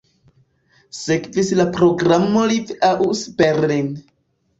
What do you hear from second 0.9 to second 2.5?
Sekvis la programo